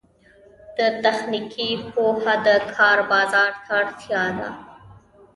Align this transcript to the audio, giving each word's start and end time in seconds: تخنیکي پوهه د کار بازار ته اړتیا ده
تخنیکي 1.03 1.69
پوهه 1.93 2.35
د 2.45 2.47
کار 2.75 2.97
بازار 3.11 3.51
ته 3.63 3.71
اړتیا 3.79 4.23
ده 4.37 4.49